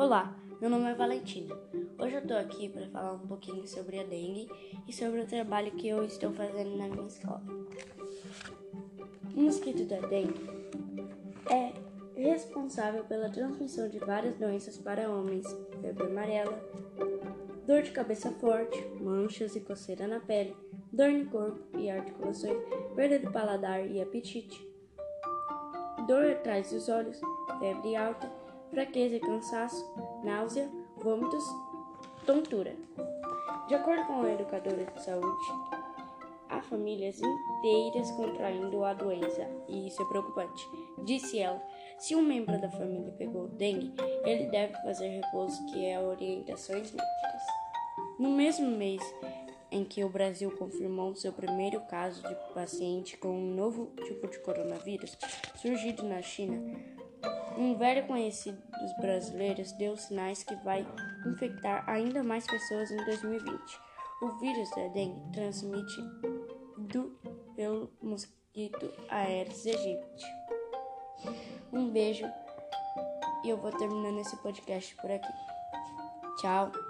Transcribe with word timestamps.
Olá, 0.00 0.34
meu 0.62 0.70
nome 0.70 0.90
é 0.90 0.94
Valentina. 0.94 1.54
Hoje 1.98 2.14
eu 2.14 2.26
tô 2.26 2.32
aqui 2.32 2.70
para 2.70 2.88
falar 2.88 3.12
um 3.12 3.26
pouquinho 3.26 3.68
sobre 3.68 4.00
a 4.00 4.02
dengue 4.02 4.48
e 4.88 4.94
sobre 4.94 5.20
o 5.20 5.26
trabalho 5.26 5.72
que 5.72 5.86
eu 5.88 6.02
estou 6.04 6.32
fazendo 6.32 6.74
na 6.74 6.88
minha 6.88 7.06
escola. 7.06 7.42
O 9.36 9.42
mosquito 9.42 9.84
da 9.84 10.00
dengue 10.00 10.40
é 11.50 11.74
responsável 12.18 13.04
pela 13.04 13.28
transmissão 13.28 13.90
de 13.90 13.98
várias 13.98 14.38
doenças 14.38 14.78
para 14.78 15.10
homens: 15.10 15.46
febre 15.82 16.06
amarela, 16.06 16.58
dor 17.66 17.82
de 17.82 17.90
cabeça 17.90 18.30
forte, 18.30 18.82
manchas 18.98 19.54
e 19.54 19.60
coceira 19.60 20.08
na 20.08 20.18
pele, 20.18 20.56
dor 20.90 21.10
no 21.10 21.26
corpo 21.26 21.78
e 21.78 21.90
articulações, 21.90 22.56
perda 22.96 23.18
de 23.18 23.30
paladar 23.30 23.86
e 23.86 24.00
apetite, 24.00 24.66
dor 26.06 26.24
atrás 26.24 26.70
dos 26.70 26.88
olhos, 26.88 27.20
febre 27.60 27.96
alta 27.96 28.49
fraqueza 28.70 29.16
e 29.16 29.20
cansaço, 29.20 29.84
náusea, 30.22 30.70
vômitos, 30.96 31.44
tontura. 32.24 32.74
De 33.68 33.74
acordo 33.74 34.04
com 34.06 34.22
a 34.22 34.32
educadora 34.32 34.84
de 34.84 35.02
saúde, 35.02 35.46
há 36.48 36.60
famílias 36.62 37.20
inteiras 37.20 38.10
contraindo 38.12 38.84
a 38.84 38.94
doença 38.94 39.48
e 39.68 39.88
isso 39.88 40.02
é 40.02 40.04
preocupante. 40.06 40.66
Disse 41.04 41.38
ela: 41.38 41.62
se 41.98 42.14
um 42.14 42.22
membro 42.22 42.60
da 42.60 42.70
família 42.70 43.12
pegou 43.18 43.48
dengue, 43.48 43.94
ele 44.24 44.46
deve 44.46 44.74
fazer 44.82 45.08
repouso, 45.08 45.64
que 45.66 45.84
é 45.84 46.00
orientações 46.00 46.92
médicas. 46.92 47.42
No 48.18 48.30
mesmo 48.30 48.70
mês 48.70 49.02
em 49.70 49.84
que 49.84 50.02
o 50.04 50.08
Brasil 50.08 50.50
confirmou 50.56 51.14
seu 51.14 51.32
primeiro 51.32 51.80
caso 51.82 52.22
de 52.22 52.34
paciente 52.52 53.16
com 53.16 53.28
um 53.28 53.54
novo 53.54 53.92
tipo 54.04 54.28
de 54.28 54.38
coronavírus 54.40 55.16
surgido 55.56 56.02
na 56.02 56.20
China, 56.20 56.60
um 57.56 57.76
velho 57.76 58.06
conhecido 58.06 58.60
dos 58.80 58.96
brasileiros 58.96 59.72
deu 59.72 59.96
sinais 59.96 60.42
que 60.42 60.54
vai 60.56 60.86
infectar 61.26 61.88
ainda 61.88 62.22
mais 62.22 62.46
pessoas 62.46 62.90
em 62.90 63.04
2020. 63.04 63.80
O 64.22 64.38
vírus 64.38 64.70
da 64.70 64.88
dengue 64.88 65.32
transmite 65.32 66.00
do, 66.78 67.18
pelo 67.54 67.90
mosquito 68.02 68.92
Aedes 69.08 69.66
aegypti. 69.66 70.26
Um 71.72 71.90
beijo 71.90 72.26
e 73.44 73.48
eu 73.48 73.56
vou 73.56 73.70
terminando 73.70 74.20
esse 74.20 74.36
podcast 74.38 74.94
por 74.96 75.10
aqui. 75.10 75.32
Tchau. 76.40 76.89